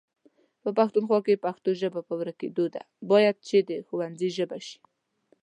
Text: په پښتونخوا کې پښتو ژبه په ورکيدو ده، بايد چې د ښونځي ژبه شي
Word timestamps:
په 0.63 0.69
پښتونخوا 0.77 1.19
کې 1.25 1.41
پښتو 1.45 1.69
ژبه 1.81 2.01
په 2.07 2.13
ورکيدو 2.21 2.65
ده، 2.73 2.81
بايد 3.09 3.37
چې 3.47 3.57
د 3.69 3.71
ښونځي 3.87 4.29
ژبه 4.37 4.57
شي 4.67 4.79